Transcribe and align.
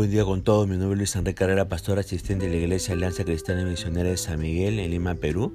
buen 0.00 0.10
día 0.10 0.24
con 0.24 0.40
todos. 0.40 0.66
Mi 0.66 0.78
nombre 0.78 0.94
es 0.94 0.98
Luis 0.98 1.16
Enrique 1.16 1.40
Carrera, 1.40 1.68
pastor 1.68 1.98
asistente 1.98 2.46
de 2.46 2.52
la 2.52 2.56
Iglesia 2.56 2.94
Alianza 2.94 3.22
Cristiana 3.22 3.60
y 3.60 3.64
Misionera 3.66 4.08
de 4.08 4.16
San 4.16 4.40
Miguel 4.40 4.78
en 4.78 4.90
Lima, 4.90 5.16
Perú. 5.16 5.52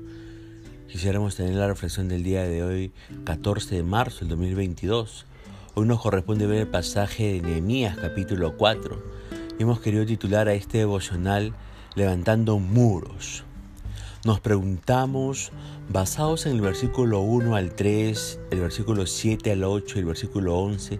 Quisiéramos 0.87 1.35
tener 1.35 1.55
la 1.55 1.65
reflexión 1.65 2.09
del 2.09 2.21
día 2.21 2.43
de 2.43 2.63
hoy, 2.63 2.93
14 3.23 3.73
de 3.73 3.81
marzo 3.81 4.19
del 4.19 4.28
2022. 4.29 5.25
Hoy 5.73 5.87
nos 5.87 5.99
corresponde 5.99 6.46
ver 6.46 6.60
el 6.60 6.67
pasaje 6.67 7.33
de 7.33 7.42
Nehemías, 7.42 7.97
capítulo 7.97 8.55
4. 8.55 9.03
hemos 9.57 9.79
querido 9.79 10.05
titular 10.05 10.47
a 10.47 10.53
este 10.53 10.77
devocional 10.77 11.55
Levantando 11.96 12.59
muros. 12.59 13.46
Nos 14.26 14.39
preguntamos, 14.39 15.51
basados 15.87 16.48
en 16.48 16.53
el 16.53 16.62
versículo 16.62 17.20
1 17.20 17.55
al 17.55 17.75
3, 17.75 18.39
el 18.49 18.59
versículo 18.59 19.05
7 19.05 19.51
al 19.51 19.63
8 19.63 19.98
y 19.98 19.99
el 19.99 20.05
versículo 20.05 20.57
11 20.57 20.99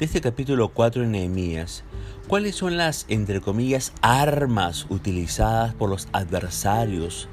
de 0.00 0.04
este 0.04 0.20
capítulo 0.20 0.70
4 0.70 1.02
de 1.02 1.08
Nehemías, 1.08 1.84
¿cuáles 2.26 2.56
son 2.56 2.76
las, 2.76 3.06
entre 3.08 3.40
comillas, 3.40 3.92
armas 4.02 4.86
utilizadas 4.88 5.72
por 5.74 5.88
los 5.88 6.08
adversarios 6.10 7.28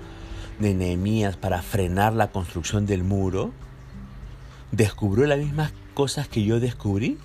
de 0.60 0.76
Nehemías 0.76 1.38
para 1.38 1.64
frenar 1.64 2.14
la 2.14 2.30
construcción 2.30 2.86
del 2.86 3.04
muro? 3.04 3.52
¿Descubrió 4.72 5.26
las 5.26 5.40
mismas 5.40 5.74
cosas 5.96 6.28
que 6.28 6.44
yo 6.44 6.60
descubrí? 6.60 7.18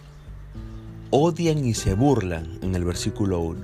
Odian 1.11 1.67
y 1.67 1.75
se 1.75 1.92
burlan 1.92 2.61
en 2.62 2.75
el 2.77 2.84
versículo 2.87 3.41
1. 3.41 3.61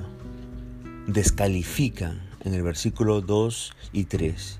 Descalifican 1.06 2.31
en 2.44 2.54
el 2.54 2.62
versículo 2.62 3.20
2 3.20 3.72
y 3.92 4.04
3. 4.04 4.58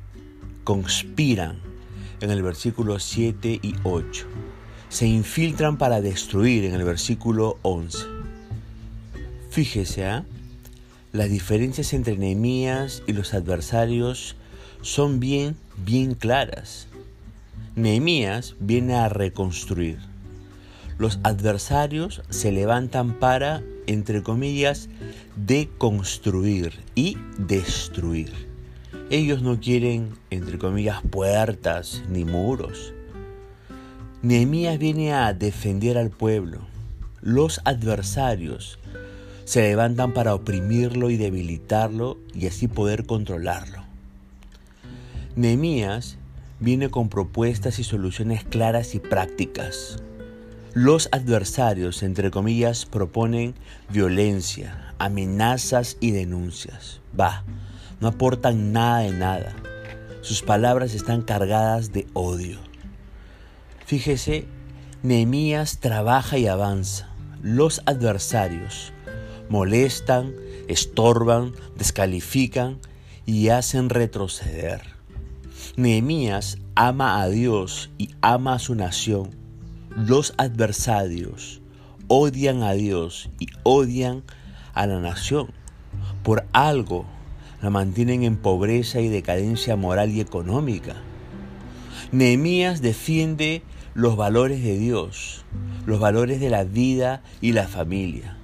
Conspiran 0.64 1.58
en 2.20 2.30
el 2.30 2.42
versículo 2.42 2.98
7 2.98 3.60
y 3.62 3.74
8 3.82 4.26
se 4.92 5.06
infiltran 5.06 5.78
para 5.78 6.02
destruir 6.02 6.66
en 6.66 6.74
el 6.74 6.84
versículo 6.84 7.56
11. 7.62 7.96
Fíjese, 9.48 10.04
¿ah? 10.04 10.26
las 11.12 11.30
diferencias 11.30 11.94
entre 11.94 12.18
Nehemías 12.18 13.02
y 13.06 13.14
los 13.14 13.32
adversarios 13.32 14.36
son 14.82 15.18
bien, 15.18 15.56
bien 15.78 16.14
claras. 16.14 16.88
Nehemías 17.74 18.54
viene 18.60 18.96
a 18.96 19.08
reconstruir. 19.08 20.11
Los 20.98 21.18
adversarios 21.22 22.22
se 22.30 22.52
levantan 22.52 23.18
para, 23.18 23.62
entre 23.86 24.22
comillas, 24.22 24.88
deconstruir 25.36 26.80
y 26.94 27.16
destruir. 27.38 28.32
Ellos 29.10 29.42
no 29.42 29.60
quieren, 29.60 30.10
entre 30.30 30.58
comillas, 30.58 31.02
puertas 31.10 32.02
ni 32.08 32.24
muros. 32.24 32.94
Nehemías 34.22 34.78
viene 34.78 35.12
a 35.12 35.32
defender 35.34 35.98
al 35.98 36.10
pueblo. 36.10 36.60
Los 37.20 37.60
adversarios 37.64 38.78
se 39.44 39.62
levantan 39.62 40.12
para 40.12 40.34
oprimirlo 40.34 41.10
y 41.10 41.16
debilitarlo 41.16 42.18
y 42.32 42.46
así 42.46 42.68
poder 42.68 43.04
controlarlo. 43.04 43.82
Nehemías 45.34 46.18
viene 46.60 46.90
con 46.90 47.08
propuestas 47.08 47.78
y 47.78 47.84
soluciones 47.84 48.44
claras 48.44 48.94
y 48.94 49.00
prácticas. 49.00 50.02
Los 50.74 51.10
adversarios, 51.12 52.02
entre 52.02 52.30
comillas, 52.30 52.86
proponen 52.86 53.54
violencia, 53.90 54.94
amenazas 54.98 55.98
y 56.00 56.12
denuncias. 56.12 57.02
Va, 57.18 57.44
no 58.00 58.08
aportan 58.08 58.72
nada 58.72 59.00
de 59.00 59.12
nada. 59.12 59.54
Sus 60.22 60.40
palabras 60.40 60.94
están 60.94 61.20
cargadas 61.20 61.92
de 61.92 62.06
odio. 62.14 62.58
Fíjese, 63.84 64.46
Nehemías 65.02 65.78
trabaja 65.78 66.38
y 66.38 66.46
avanza. 66.46 67.10
Los 67.42 67.82
adversarios 67.84 68.94
molestan, 69.50 70.34
estorban, 70.68 71.52
descalifican 71.76 72.78
y 73.26 73.50
hacen 73.50 73.90
retroceder. 73.90 74.80
Nehemías 75.76 76.56
ama 76.74 77.20
a 77.20 77.28
Dios 77.28 77.90
y 77.98 78.08
ama 78.22 78.54
a 78.54 78.58
su 78.58 78.74
nación. 78.74 79.41
Los 79.96 80.32
adversarios 80.38 81.60
odian 82.08 82.62
a 82.62 82.72
Dios 82.72 83.28
y 83.38 83.48
odian 83.62 84.22
a 84.72 84.86
la 84.86 85.00
nación. 85.00 85.48
Por 86.22 86.46
algo 86.52 87.04
la 87.60 87.68
mantienen 87.68 88.22
en 88.22 88.38
pobreza 88.38 89.00
y 89.00 89.08
decadencia 89.08 89.76
moral 89.76 90.10
y 90.10 90.20
económica. 90.20 90.96
Nehemías 92.10 92.80
defiende 92.80 93.62
los 93.92 94.16
valores 94.16 94.62
de 94.62 94.78
Dios, 94.78 95.44
los 95.84 96.00
valores 96.00 96.40
de 96.40 96.48
la 96.48 96.64
vida 96.64 97.22
y 97.42 97.52
la 97.52 97.68
familia. 97.68 98.38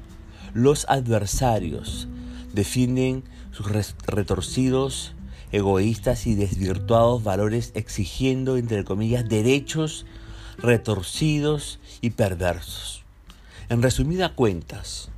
Los 0.53 0.84
adversarios 0.86 2.09
definen 2.53 3.25
sus 3.53 3.69
retorcidos, 4.06 5.15
egoístas 5.50 6.26
y 6.26 6.34
desvirtuados 6.34 7.25
valores 7.25 7.72
exigiendo, 7.75 8.59
entre 8.59 8.84
comillas, 8.84 9.26
derechos 9.26 10.04
retorcidos 10.58 11.78
y 12.00 12.10
perversos. 12.10 13.04
En 13.69 13.82
resumida 13.82 14.34
cuentas, 14.34 15.10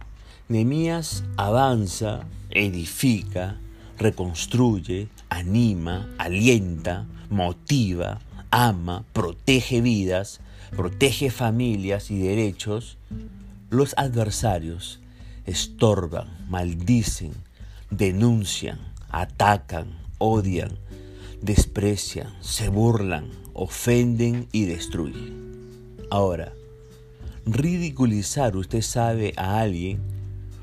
Nehemías 0.48 1.24
avanza, 1.36 2.24
edifica, 2.50 3.56
reconstruye, 3.98 5.08
anima, 5.28 6.08
alienta, 6.18 7.06
motiva, 7.30 8.18
ama, 8.50 9.04
protege 9.12 9.80
vidas, 9.80 10.40
protege 10.76 11.30
familias 11.30 12.10
y 12.10 12.18
derechos, 12.18 12.98
los 13.70 13.94
adversarios 13.96 15.00
estorban, 15.46 16.28
maldicen, 16.48 17.32
denuncian, 17.90 18.78
atacan, 19.10 19.98
odian, 20.18 20.78
desprecian, 21.42 22.32
se 22.40 22.68
burlan, 22.68 23.30
ofenden 23.54 24.48
y 24.52 24.66
destruyen. 24.66 25.98
Ahora, 26.10 26.52
ridiculizar, 27.46 28.56
usted 28.56 28.82
sabe, 28.82 29.32
a 29.36 29.60
alguien 29.60 30.00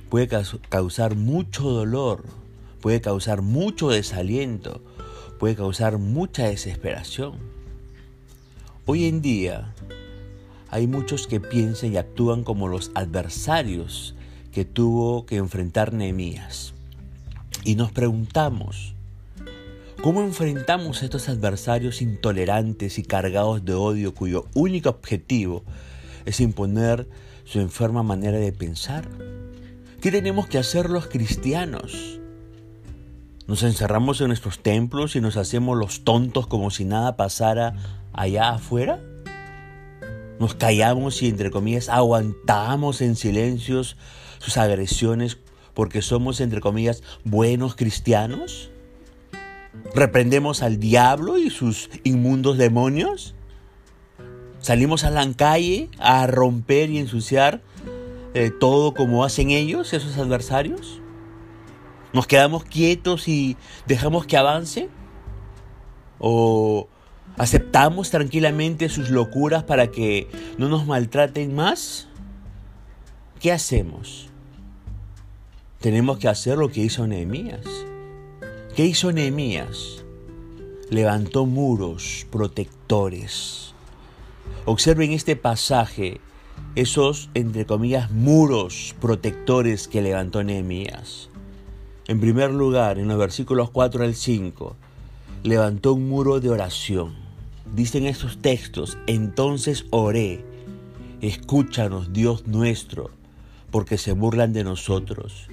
puede 0.10 0.30
causar 0.70 1.16
mucho 1.16 1.70
dolor, 1.70 2.26
puede 2.82 3.02
causar 3.02 3.42
mucho 3.42 3.90
desaliento, 3.90 4.82
puede 5.40 5.56
causar 5.56 5.98
mucha 5.98 6.48
desesperación. 6.48 7.36
Hoy 8.86 9.06
en 9.06 9.22
día 9.22 9.74
hay 10.70 10.88
muchos 10.88 11.28
que 11.28 11.40
piensan 11.40 11.94
y 11.94 11.98
actúan 11.98 12.44
como 12.44 12.68
los 12.68 12.92
adversarios 12.94 14.16
que 14.52 14.66
tuvo 14.66 15.26
que 15.26 15.38
enfrentar 15.38 15.94
Nehemías. 15.94 16.74
Y 17.64 17.76
nos 17.76 17.92
preguntamos, 17.92 18.96
¿cómo 20.02 20.22
enfrentamos 20.22 21.02
a 21.02 21.06
estos 21.06 21.28
adversarios 21.30 22.02
intolerantes 22.02 22.98
y 23.00 23.04
cargados 23.04 23.66
de 23.66 23.74
odio 23.74 24.14
cuyo 24.14 24.46
único 24.54 24.90
objetivo 24.90 25.64
es 26.26 26.40
imponer 26.40 27.08
su 27.46 27.60
enferma 27.60 28.04
manera 28.04 28.38
de 28.38 28.52
pensar? 28.52 29.08
¿Qué 30.02 30.12
tenemos 30.12 30.48
que 30.48 30.60
hacer 30.60 30.90
los 30.90 31.08
cristianos? 31.08 32.20
¿Nos 33.48 33.64
encerramos 33.64 34.22
en 34.22 34.28
nuestros 34.28 34.60
templos 34.60 35.16
y 35.16 35.22
nos 35.22 35.38
hacemos 35.38 35.78
los 35.78 36.04
tontos 36.04 36.48
como 36.48 36.70
si 36.70 36.86
nada 36.86 37.16
pasara 37.16 37.74
allá 38.14 38.50
afuera? 38.50 39.00
¿Nos 40.40 40.54
callamos 40.54 41.22
y 41.24 41.30
entre 41.30 41.50
comillas 41.50 41.90
aguantamos 41.90 43.02
en 43.02 43.16
silencios 43.16 43.98
sus 44.38 44.58
agresiones 44.58 45.38
porque 45.74 46.02
somos 46.02 46.42
entre 46.42 46.62
comillas 46.62 47.02
buenos 47.24 47.76
cristianos? 47.76 48.70
¿Reprendemos 49.96 50.64
al 50.64 50.80
diablo 50.80 51.38
y 51.38 51.50
sus 51.50 51.90
inmundos 52.04 52.58
demonios? 52.58 53.36
¿Salimos 54.60 55.04
a 55.04 55.12
la 55.12 55.32
calle 55.34 55.90
a 56.00 56.28
romper 56.28 56.90
y 56.90 56.98
ensuciar 56.98 57.62
eh, 58.34 58.52
todo 58.52 58.94
como 58.94 59.24
hacen 59.24 59.52
ellos, 59.52 59.94
esos 59.94 60.18
adversarios? 60.18 61.02
¿Nos 62.14 62.28
quedamos 62.28 62.64
quietos 62.64 63.28
y 63.28 63.58
dejamos 63.86 64.26
que 64.26 64.38
avance? 64.38 64.90
¿O 66.20 66.88
¿Aceptamos 67.38 68.10
tranquilamente 68.10 68.90
sus 68.90 69.12
locuras 69.12 69.64
para 69.64 69.92
que 69.92 70.28
no 70.58 70.70
nos 70.70 70.88
maltraten 70.88 71.54
más? 71.54 72.08
¿Qué 73.40 73.52
hacemos? 73.52 74.30
Tenemos 75.80 76.18
que 76.18 76.28
hacer 76.28 76.58
lo 76.58 76.70
que 76.70 76.82
hizo 76.82 77.06
Nehemías. 77.06 77.62
¿Qué 78.78 78.86
hizo 78.86 79.12
Nehemías? 79.12 80.06
Levantó 80.92 81.48
muros 81.48 82.28
protectores. 82.30 83.74
Observen 84.66 85.14
este 85.14 85.36
pasaje, 85.36 86.22
esos, 86.76 87.32
entre 87.34 87.66
comillas, 87.66 88.12
muros 88.12 88.94
protectores 89.02 89.88
que 89.88 90.04
levantó 90.04 90.44
Nehemías. 90.44 91.32
En 92.08 92.20
primer 92.20 92.52
lugar, 92.52 93.00
en 93.00 93.08
los 93.08 93.18
versículos 93.18 93.72
4 93.72 94.04
al 94.04 94.14
5, 94.14 94.76
levantó 95.42 95.94
un 95.94 96.08
muro 96.08 96.40
de 96.40 96.52
oración 96.52 97.16
Dicen 97.74 98.06
estos 98.06 98.38
textos, 98.44 98.96
entonces 99.08 99.86
oré, 99.90 100.46
escúchanos 101.22 102.14
Dios 102.14 102.46
nuestro, 102.46 103.10
porque 103.72 103.98
se 103.98 104.12
burlan 104.12 104.54
de 104.54 104.64
nosotros. 104.64 105.48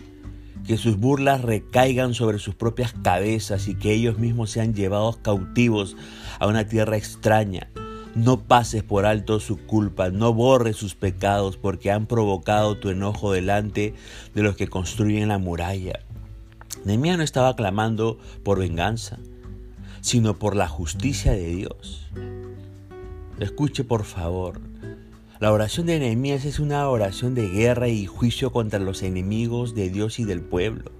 Que 0.64 0.76
sus 0.76 0.96
burlas 0.96 1.42
recaigan 1.42 2.14
sobre 2.14 2.38
sus 2.38 2.54
propias 2.54 2.94
cabezas 3.02 3.68
y 3.68 3.74
que 3.74 3.92
ellos 3.92 4.18
mismos 4.18 4.50
sean 4.50 4.74
llevados 4.74 5.18
cautivos 5.18 5.96
a 6.38 6.46
una 6.46 6.66
tierra 6.66 6.96
extraña. 6.96 7.68
No 8.14 8.40
pases 8.40 8.82
por 8.82 9.06
alto 9.06 9.40
su 9.40 9.58
culpa, 9.66 10.10
no 10.10 10.32
borres 10.32 10.76
sus 10.76 10.94
pecados, 10.94 11.56
porque 11.56 11.90
han 11.90 12.06
provocado 12.06 12.78
tu 12.78 12.88
enojo 12.90 13.32
delante 13.32 13.94
de 14.34 14.42
los 14.42 14.56
que 14.56 14.68
construyen 14.68 15.28
la 15.28 15.38
muralla. 15.38 16.00
Nehemías 16.84 17.18
no 17.18 17.24
estaba 17.24 17.56
clamando 17.56 18.18
por 18.44 18.58
venganza, 18.58 19.18
sino 20.00 20.38
por 20.38 20.54
la 20.54 20.68
justicia 20.68 21.32
de 21.32 21.46
Dios. 21.46 22.08
Escuche 23.40 23.82
por 23.82 24.04
favor, 24.04 24.60
la 25.40 25.52
oración 25.52 25.86
de 25.86 25.98
Nehemías 25.98 26.44
es 26.44 26.58
una 26.58 26.88
oración 26.88 27.34
de 27.34 27.48
guerra 27.48 27.88
y 27.88 28.06
juicio 28.06 28.52
contra 28.52 28.78
los 28.78 29.02
enemigos 29.02 29.74
de 29.74 29.90
Dios 29.90 30.18
y 30.18 30.24
del 30.24 30.40
pueblo. 30.40 30.92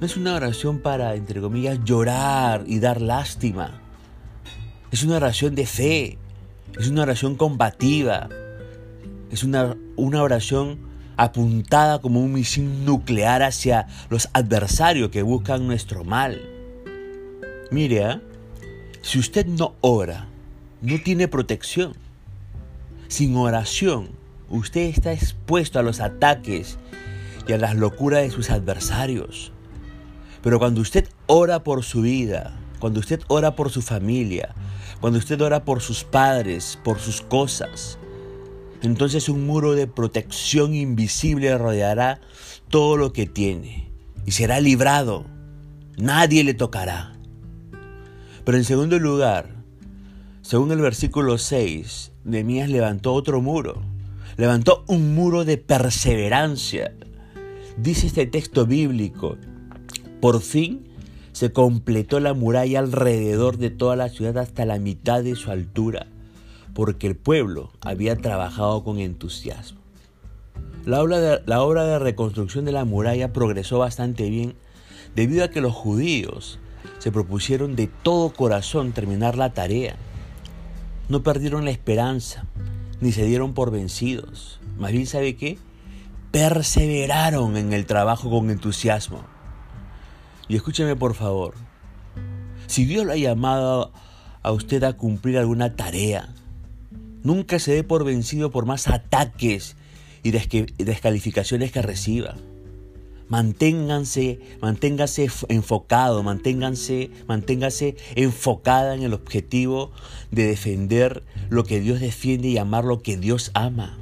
No 0.00 0.06
es 0.06 0.16
una 0.16 0.34
oración 0.34 0.78
para, 0.78 1.14
entre 1.14 1.40
comillas, 1.40 1.80
llorar 1.84 2.64
y 2.66 2.78
dar 2.78 3.00
lástima. 3.00 3.80
Es 4.92 5.02
una 5.02 5.16
oración 5.16 5.54
de 5.54 5.66
fe. 5.66 6.18
Es 6.78 6.88
una 6.88 7.02
oración 7.02 7.34
combativa. 7.34 8.28
Es 9.30 9.42
una, 9.42 9.76
una 9.96 10.22
oración 10.22 10.78
apuntada 11.16 12.00
como 12.00 12.20
un 12.20 12.32
misil 12.32 12.84
nuclear 12.84 13.42
hacia 13.42 13.88
los 14.10 14.28
adversarios 14.32 15.10
que 15.10 15.22
buscan 15.22 15.66
nuestro 15.66 16.04
mal. 16.04 16.40
Mire, 17.70 18.10
¿eh? 18.10 18.20
si 19.02 19.18
usted 19.18 19.46
no 19.46 19.74
ora, 19.80 20.28
no 20.82 21.00
tiene 21.02 21.28
protección. 21.28 22.03
Sin 23.08 23.36
oración, 23.36 24.10
usted 24.48 24.82
está 24.82 25.12
expuesto 25.12 25.78
a 25.78 25.82
los 25.82 26.00
ataques 26.00 26.78
y 27.46 27.52
a 27.52 27.58
las 27.58 27.76
locuras 27.76 28.22
de 28.22 28.30
sus 28.30 28.50
adversarios. 28.50 29.52
Pero 30.42 30.58
cuando 30.58 30.80
usted 30.80 31.08
ora 31.26 31.64
por 31.64 31.84
su 31.84 32.02
vida, 32.02 32.58
cuando 32.78 33.00
usted 33.00 33.20
ora 33.28 33.56
por 33.56 33.70
su 33.70 33.82
familia, 33.82 34.54
cuando 35.00 35.18
usted 35.18 35.40
ora 35.40 35.64
por 35.64 35.80
sus 35.80 36.04
padres, 36.04 36.78
por 36.82 36.98
sus 36.98 37.20
cosas, 37.20 37.98
entonces 38.82 39.28
un 39.28 39.46
muro 39.46 39.74
de 39.74 39.86
protección 39.86 40.74
invisible 40.74 41.56
rodeará 41.56 42.20
todo 42.68 42.96
lo 42.96 43.12
que 43.12 43.26
tiene 43.26 43.90
y 44.26 44.32
será 44.32 44.60
librado. 44.60 45.26
Nadie 45.96 46.44
le 46.44 46.54
tocará. 46.54 47.12
Pero 48.44 48.58
en 48.58 48.64
segundo 48.64 48.98
lugar, 48.98 49.54
según 50.42 50.70
el 50.72 50.80
versículo 50.80 51.38
6, 51.38 52.12
Nehemías 52.24 52.70
levantó 52.70 53.12
otro 53.12 53.40
muro. 53.40 53.82
Levantó 54.36 54.84
un 54.86 55.14
muro 55.14 55.44
de 55.44 55.58
perseverancia. 55.58 56.92
Dice 57.76 58.06
este 58.06 58.26
texto 58.26 58.66
bíblico, 58.66 59.36
por 60.20 60.40
fin 60.40 60.88
se 61.32 61.52
completó 61.52 62.20
la 62.20 62.32
muralla 62.32 62.78
alrededor 62.78 63.58
de 63.58 63.70
toda 63.70 63.96
la 63.96 64.08
ciudad 64.08 64.38
hasta 64.38 64.64
la 64.64 64.78
mitad 64.78 65.22
de 65.22 65.34
su 65.34 65.50
altura, 65.50 66.06
porque 66.72 67.06
el 67.06 67.16
pueblo 67.16 67.72
había 67.80 68.16
trabajado 68.16 68.84
con 68.84 68.98
entusiasmo. 68.98 69.80
La 70.86 71.02
obra, 71.02 71.18
de, 71.18 71.42
la 71.46 71.62
obra 71.62 71.84
de 71.84 71.98
reconstrucción 71.98 72.64
de 72.64 72.72
la 72.72 72.84
muralla 72.84 73.32
progresó 73.32 73.78
bastante 73.78 74.30
bien 74.30 74.54
debido 75.14 75.44
a 75.44 75.48
que 75.48 75.60
los 75.60 75.72
judíos 75.72 76.58
se 76.98 77.10
propusieron 77.10 77.74
de 77.76 77.88
todo 78.02 78.30
corazón 78.30 78.92
terminar 78.92 79.36
la 79.36 79.52
tarea. 79.52 79.96
No 81.08 81.22
perdieron 81.22 81.64
la 81.64 81.70
esperanza, 81.70 82.46
ni 83.00 83.12
se 83.12 83.24
dieron 83.24 83.52
por 83.52 83.70
vencidos. 83.70 84.60
Más 84.78 84.92
bien, 84.92 85.06
¿sabe 85.06 85.36
qué? 85.36 85.58
Perseveraron 86.30 87.56
en 87.56 87.72
el 87.72 87.86
trabajo 87.86 88.30
con 88.30 88.50
entusiasmo. 88.50 89.22
Y 90.48 90.56
escúcheme 90.56 90.96
por 90.96 91.14
favor, 91.14 91.54
si 92.66 92.84
Dios 92.84 93.06
lo 93.06 93.12
ha 93.12 93.16
llamado 93.16 93.92
a 94.42 94.52
usted 94.52 94.82
a 94.84 94.94
cumplir 94.94 95.38
alguna 95.38 95.76
tarea, 95.76 96.34
nunca 97.22 97.58
se 97.58 97.72
dé 97.72 97.84
por 97.84 98.04
vencido 98.04 98.50
por 98.50 98.66
más 98.66 98.88
ataques 98.88 99.76
y 100.22 100.30
descalificaciones 100.30 101.70
que 101.70 101.82
reciba. 101.82 102.34
Manténganse, 103.28 104.38
manténgase 104.60 105.28
enfocado, 105.48 106.22
manténganse, 106.22 107.10
manténgase 107.26 107.96
enfocada 108.16 108.94
en 108.94 109.02
el 109.02 109.14
objetivo 109.14 109.92
de 110.30 110.46
defender 110.46 111.22
lo 111.48 111.64
que 111.64 111.80
Dios 111.80 112.00
defiende 112.00 112.48
y 112.48 112.58
amar 112.58 112.84
lo 112.84 113.00
que 113.00 113.16
Dios 113.16 113.50
ama. 113.54 113.98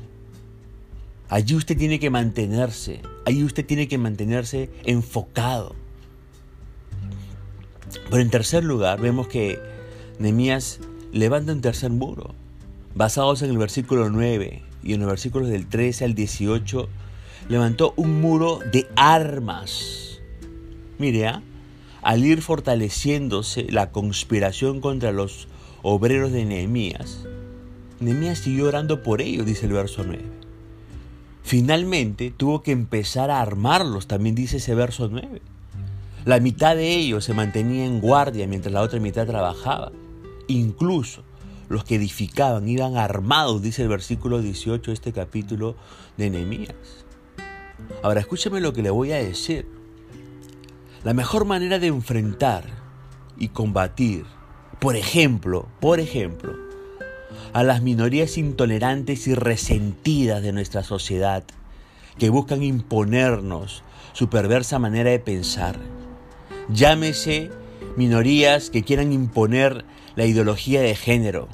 Allí 1.28 1.54
usted 1.54 1.78
tiene 1.78 1.98
que 1.98 2.10
mantenerse, 2.10 3.00
allí 3.24 3.44
usted 3.44 3.64
tiene 3.64 3.88
que 3.88 3.96
mantenerse 3.96 4.70
enfocado. 4.84 5.74
Pero 8.10 8.22
en 8.22 8.30
tercer 8.30 8.64
lugar, 8.64 9.00
vemos 9.00 9.28
que 9.28 9.58
Nehemías 10.18 10.80
levanta 11.12 11.52
un 11.52 11.60
tercer 11.60 11.90
muro, 11.90 12.34
basados 12.94 13.42
en 13.42 13.50
el 13.50 13.58
versículo 13.58 14.10
9 14.10 14.62
y 14.82 14.94
en 14.94 15.00
los 15.00 15.08
versículos 15.08 15.48
del 15.48 15.68
13 15.68 16.04
al 16.04 16.14
18 16.14 16.88
levantó 17.48 17.94
un 17.96 18.20
muro 18.20 18.60
de 18.72 18.86
armas. 18.96 20.20
Mire, 20.98 21.26
¿ah? 21.26 21.42
al 22.02 22.24
ir 22.24 22.42
fortaleciéndose 22.42 23.66
la 23.70 23.90
conspiración 23.90 24.80
contra 24.80 25.12
los 25.12 25.48
obreros 25.82 26.32
de 26.32 26.44
Nehemías, 26.44 27.24
Nehemías 28.00 28.38
siguió 28.38 28.66
orando 28.66 29.02
por 29.02 29.20
ellos, 29.20 29.46
dice 29.46 29.66
el 29.66 29.72
verso 29.72 30.02
9. 30.04 30.22
Finalmente 31.44 32.32
tuvo 32.36 32.62
que 32.62 32.72
empezar 32.72 33.30
a 33.30 33.40
armarlos, 33.40 34.06
también 34.06 34.34
dice 34.34 34.56
ese 34.56 34.74
verso 34.74 35.08
9. 35.08 35.40
La 36.24 36.40
mitad 36.40 36.76
de 36.76 36.94
ellos 36.94 37.24
se 37.24 37.34
mantenía 37.34 37.84
en 37.84 38.00
guardia 38.00 38.46
mientras 38.46 38.72
la 38.72 38.82
otra 38.82 39.00
mitad 39.00 39.26
trabajaba. 39.26 39.92
Incluso 40.48 41.22
los 41.68 41.84
que 41.84 41.96
edificaban 41.96 42.68
iban 42.68 42.96
armados, 42.96 43.62
dice 43.62 43.82
el 43.82 43.88
versículo 43.88 44.40
18 44.40 44.90
de 44.90 44.94
este 44.94 45.12
capítulo 45.12 45.74
de 46.16 46.30
Nehemías. 46.30 47.02
Ahora 48.02 48.20
escúcheme 48.20 48.60
lo 48.60 48.72
que 48.72 48.82
le 48.82 48.90
voy 48.90 49.12
a 49.12 49.16
decir. 49.16 49.66
La 51.04 51.14
mejor 51.14 51.44
manera 51.44 51.78
de 51.78 51.88
enfrentar 51.88 52.64
y 53.36 53.48
combatir, 53.48 54.24
por 54.78 54.96
ejemplo, 54.96 55.68
por 55.80 56.00
ejemplo, 56.00 56.54
a 57.52 57.62
las 57.62 57.82
minorías 57.82 58.38
intolerantes 58.38 59.26
y 59.26 59.34
resentidas 59.34 60.42
de 60.42 60.52
nuestra 60.52 60.82
sociedad 60.82 61.44
que 62.18 62.30
buscan 62.30 62.62
imponernos 62.62 63.82
su 64.12 64.28
perversa 64.28 64.78
manera 64.78 65.10
de 65.10 65.18
pensar. 65.18 65.78
Llámese 66.68 67.50
minorías 67.96 68.70
que 68.70 68.82
quieran 68.82 69.12
imponer 69.12 69.84
la 70.14 70.24
ideología 70.24 70.80
de 70.82 70.94
género, 70.94 71.48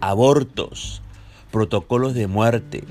abortos, 0.00 1.02
protocolos 1.50 2.14
de 2.14 2.26
muerte, 2.26 2.84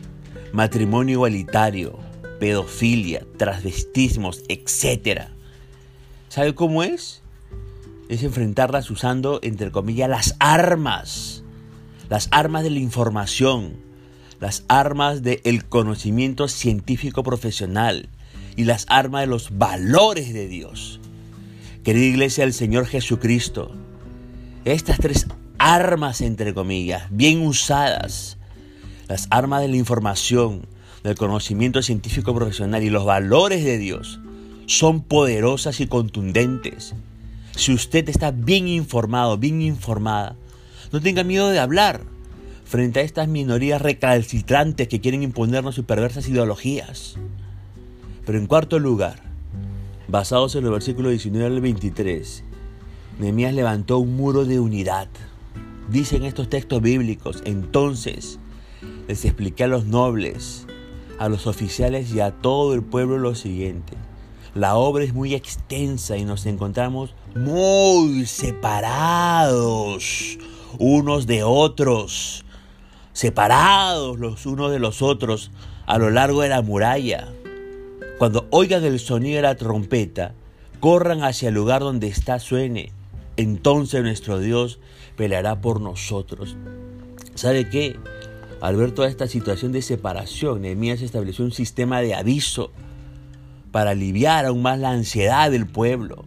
matrimonio 0.52 1.14
igualitario, 1.14 2.00
pedofilia, 2.44 3.26
transvestismos, 3.38 4.44
etc. 4.50 5.30
¿Sabe 6.28 6.54
cómo 6.54 6.84
es? 6.84 7.22
Es 8.10 8.22
enfrentarlas 8.22 8.92
usando, 8.92 9.40
entre 9.44 9.72
comillas, 9.72 10.10
las 10.10 10.36
armas. 10.40 11.42
Las 12.10 12.28
armas 12.32 12.64
de 12.64 12.72
la 12.72 12.80
información, 12.80 13.78
las 14.42 14.66
armas 14.68 15.24
del 15.24 15.64
conocimiento 15.64 16.50
científico 16.50 17.24
profesional 17.24 18.10
y 18.58 18.66
las 18.66 18.88
armas 18.90 19.22
de 19.22 19.28
los 19.28 19.58
valores 19.58 20.34
de 20.34 20.50
Dios. 20.50 21.00
Querida 21.86 22.08
iglesia 22.08 22.44
del 22.44 22.54
Señor 22.54 22.88
Jesucristo, 22.88 23.72
estas 24.66 24.98
tres 24.98 25.28
armas, 25.60 26.20
entre 26.20 26.54
comillas, 26.54 27.04
bien 27.10 27.48
usadas, 27.48 28.38
las 29.08 29.28
armas 29.30 29.62
de 29.62 29.70
la 29.70 29.78
información, 29.78 30.68
del 31.04 31.16
conocimiento 31.16 31.82
científico 31.82 32.34
profesional 32.34 32.84
y 32.84 32.90
los 32.90 33.06
valores 33.06 33.64
de 33.64 33.78
Dios 33.78 34.20
son 34.66 35.02
poderosas 35.02 35.80
y 35.82 35.88
contundentes. 35.88 36.96
Si 37.56 37.74
usted 37.74 38.08
está 38.10 38.32
bien 38.32 38.68
informado, 38.68 39.38
bien 39.38 39.62
informada, 39.62 40.36
no 40.92 41.02
tenga 41.02 41.24
miedo 41.24 41.50
de 41.50 41.60
hablar 41.60 42.02
frente 42.66 43.02
a 43.02 43.04
estas 43.04 43.28
minorías 43.28 43.82
recalcitrantes 43.82 44.88
que 44.88 45.02
quieren 45.02 45.22
imponernos 45.22 45.76
sus 45.76 45.86
perversas 45.86 46.28
ideologías. 46.28 47.18
Pero 48.26 48.38
en 48.38 48.48
cuarto 48.48 48.80
lugar, 48.80 49.22
basados 50.08 50.56
en 50.56 50.64
el 50.64 50.72
versículo 50.72 51.10
19 51.10 51.46
al 51.46 51.62
23, 51.62 52.44
Nehemías 53.20 53.54
levantó 53.54 54.00
un 54.00 54.16
muro 54.16 54.46
de 54.46 54.60
unidad. 54.60 55.10
Dicen 55.90 56.24
estos 56.24 56.50
textos 56.50 56.82
bíblicos, 56.82 57.44
entonces 57.46 58.40
les 59.08 59.26
expliqué 59.26 59.66
a 59.66 59.68
los 59.68 59.86
nobles 59.86 60.66
a 61.20 61.30
los 61.30 61.48
oficiales 61.48 62.14
y 62.14 62.20
a 62.20 62.32
todo 62.32 62.74
el 62.74 62.84
pueblo 62.84 63.18
lo 63.18 63.36
siguiente. 63.36 63.94
La 64.56 64.76
obra 64.76 65.04
es 65.04 65.14
muy 65.14 65.34
extensa 65.34 66.18
y 66.18 66.26
nos 66.26 66.46
encontramos 66.46 67.16
muy 67.36 68.26
separados 68.26 70.04
unos 70.78 71.26
de 71.26 71.44
otros, 71.44 72.46
separados 73.14 74.20
los 74.20 74.46
unos 74.46 74.72
de 74.72 74.80
los 74.80 75.02
otros 75.02 75.52
a 75.86 75.98
lo 75.98 76.10
largo 76.12 76.42
de 76.42 76.50
la 76.50 76.62
muralla. 76.62 77.30
Cuando 78.20 78.48
oigan 78.52 78.84
el 78.84 79.00
sonido 79.00 79.38
de 79.38 79.42
la 79.42 79.56
trompeta, 79.56 80.34
corran 80.80 81.24
hacia 81.24 81.50
el 81.50 81.56
lugar 81.56 81.82
donde 81.82 82.08
está 82.08 82.40
suene. 82.40 82.92
Entonces 83.38 84.04
nuestro 84.04 84.40
Dios 84.40 84.80
peleará 85.16 85.62
por 85.62 85.82
nosotros. 85.82 86.56
¿Sabe 87.36 87.70
qué? 87.70 87.98
Al 88.64 88.78
ver 88.78 88.94
toda 88.94 89.10
esta 89.10 89.28
situación 89.28 89.74
de 89.74 89.82
separación, 89.82 90.62
Nehemías 90.62 91.02
estableció 91.02 91.44
un 91.44 91.52
sistema 91.52 92.00
de 92.00 92.16
aviso 92.16 92.72
para 93.74 93.90
aliviar 93.90 94.46
aún 94.46 94.62
más 94.62 94.80
la 94.80 94.92
ansiedad 94.92 95.52
del 95.52 95.68
pueblo. 95.68 96.24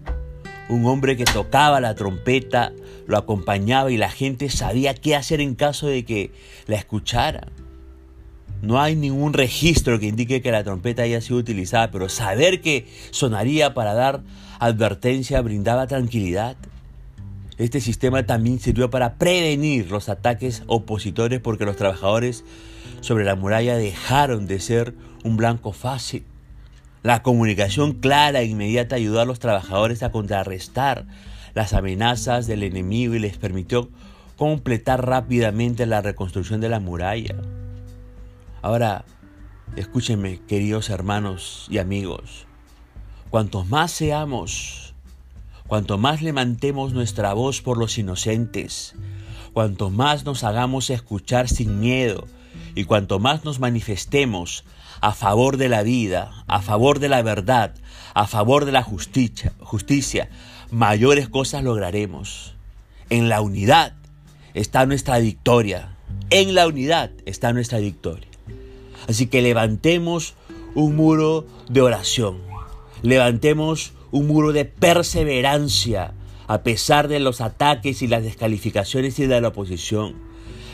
Un 0.68 0.84
hombre 0.84 1.16
que 1.16 1.24
tocaba 1.24 1.80
la 1.80 1.94
trompeta 1.94 2.74
lo 3.06 3.16
acompañaba 3.16 3.90
y 3.90 3.96
la 3.96 4.10
gente 4.10 4.50
sabía 4.50 4.92
qué 4.92 5.16
hacer 5.16 5.40
en 5.40 5.54
caso 5.54 5.86
de 5.86 6.04
que 6.04 6.30
la 6.66 6.76
escuchara. 6.76 7.48
No 8.60 8.82
hay 8.82 8.96
ningún 8.96 9.32
registro 9.32 9.98
que 9.98 10.08
indique 10.08 10.42
que 10.42 10.52
la 10.52 10.62
trompeta 10.62 11.04
haya 11.04 11.22
sido 11.22 11.38
utilizada, 11.38 11.90
pero 11.90 12.10
saber 12.10 12.60
que 12.60 12.86
sonaría 13.12 13.72
para 13.72 13.94
dar 13.94 14.20
advertencia 14.58 15.40
brindaba 15.40 15.86
tranquilidad. 15.86 16.58
Este 17.58 17.80
sistema 17.80 18.26
también 18.26 18.60
sirvió 18.60 18.90
para 18.90 19.14
prevenir 19.14 19.90
los 19.90 20.08
ataques 20.08 20.62
opositores 20.66 21.40
porque 21.40 21.64
los 21.64 21.76
trabajadores 21.76 22.44
sobre 23.00 23.24
la 23.24 23.34
muralla 23.34 23.76
dejaron 23.76 24.46
de 24.46 24.60
ser 24.60 24.94
un 25.24 25.36
blanco 25.36 25.72
fácil. 25.72 26.24
La 27.02 27.22
comunicación 27.22 27.94
clara 27.94 28.40
e 28.40 28.46
inmediata 28.46 28.96
ayudó 28.96 29.20
a 29.20 29.24
los 29.24 29.38
trabajadores 29.38 30.02
a 30.02 30.10
contrarrestar 30.10 31.06
las 31.54 31.72
amenazas 31.72 32.46
del 32.46 32.62
enemigo 32.62 33.14
y 33.14 33.20
les 33.20 33.38
permitió 33.38 33.88
completar 34.36 35.06
rápidamente 35.06 35.86
la 35.86 36.02
reconstrucción 36.02 36.60
de 36.60 36.68
la 36.68 36.80
muralla. 36.80 37.36
Ahora, 38.60 39.04
escúchenme, 39.76 40.40
queridos 40.46 40.90
hermanos 40.90 41.66
y 41.70 41.78
amigos, 41.78 42.46
cuantos 43.30 43.66
más 43.68 43.92
seamos, 43.92 44.85
cuanto 45.66 45.98
más 45.98 46.22
levantemos 46.22 46.92
nuestra 46.92 47.32
voz 47.32 47.60
por 47.62 47.78
los 47.78 47.98
inocentes, 47.98 48.94
cuanto 49.52 49.90
más 49.90 50.24
nos 50.24 50.44
hagamos 50.44 50.90
escuchar 50.90 51.48
sin 51.48 51.80
miedo 51.80 52.26
y 52.74 52.84
cuanto 52.84 53.18
más 53.18 53.44
nos 53.44 53.58
manifestemos 53.58 54.64
a 55.00 55.12
favor 55.12 55.56
de 55.56 55.68
la 55.68 55.82
vida, 55.82 56.44
a 56.46 56.62
favor 56.62 56.98
de 56.98 57.08
la 57.08 57.22
verdad, 57.22 57.74
a 58.14 58.26
favor 58.26 58.64
de 58.64 58.72
la 58.72 58.82
justicia, 58.82 59.52
justicia, 59.60 60.28
mayores 60.70 61.28
cosas 61.28 61.64
lograremos. 61.64 62.54
En 63.10 63.28
la 63.28 63.40
unidad 63.40 63.94
está 64.54 64.86
nuestra 64.86 65.18
victoria. 65.18 65.96
En 66.30 66.54
la 66.54 66.66
unidad 66.66 67.10
está 67.24 67.52
nuestra 67.52 67.78
victoria. 67.78 68.28
Así 69.08 69.26
que 69.26 69.42
levantemos 69.42 70.34
un 70.74 70.96
muro 70.96 71.46
de 71.68 71.82
oración. 71.82 72.38
Levantemos 73.02 73.92
un 74.10 74.26
muro 74.26 74.52
de 74.52 74.64
perseverancia 74.64 76.14
a 76.48 76.62
pesar 76.62 77.08
de 77.08 77.20
los 77.20 77.40
ataques 77.40 78.02
y 78.02 78.06
las 78.06 78.22
descalificaciones 78.22 79.18
y 79.18 79.26
de 79.26 79.40
la 79.40 79.48
oposición. 79.48 80.14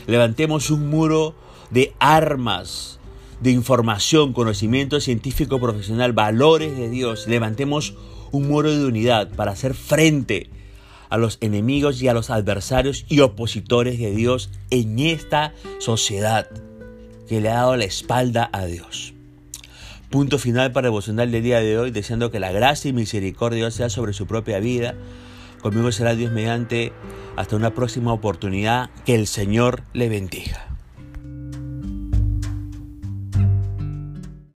Levantemos 0.07 0.69
un 0.69 0.89
muro 0.89 1.35
de 1.71 1.93
armas 1.99 2.99
de 3.41 3.51
información, 3.51 4.33
conocimiento 4.33 5.01
científico 5.01 5.59
profesional, 5.59 6.13
valores 6.13 6.77
de 6.77 6.89
Dios. 6.89 7.27
Levantemos 7.27 7.95
un 8.31 8.47
muro 8.47 8.71
de 8.71 8.85
unidad 8.85 9.31
para 9.35 9.51
hacer 9.51 9.73
frente 9.73 10.49
a 11.09 11.17
los 11.17 11.37
enemigos 11.41 12.01
y 12.01 12.07
a 12.07 12.13
los 12.13 12.29
adversarios 12.29 13.05
y 13.07 13.19
opositores 13.19 13.99
de 13.99 14.11
Dios 14.15 14.49
en 14.69 14.99
esta 14.99 15.53
sociedad 15.79 16.49
que 17.27 17.41
le 17.41 17.49
ha 17.49 17.55
dado 17.55 17.77
la 17.77 17.85
espalda 17.85 18.49
a 18.51 18.65
Dios. 18.65 19.13
Punto 20.13 20.37
final 20.37 20.71
para 20.71 20.89
el 20.89 20.91
devocional 20.91 21.31
del 21.31 21.41
día 21.41 21.59
de 21.59 21.79
hoy, 21.79 21.89
deseando 21.89 22.29
que 22.29 22.39
la 22.39 22.51
gracia 22.51 22.87
y 22.87 22.93
misericordia 22.93 23.71
sea 23.71 23.89
sobre 23.89 24.13
su 24.13 24.27
propia 24.27 24.59
vida. 24.59 24.93
Conmigo 25.59 25.91
será 25.91 26.13
Dios 26.13 26.31
mediante 26.31 26.93
hasta 27.35 27.55
una 27.55 27.73
próxima 27.73 28.13
oportunidad. 28.13 28.91
Que 29.07 29.15
el 29.15 29.25
Señor 29.25 29.81
le 29.91 30.09
bendiga. 30.09 30.72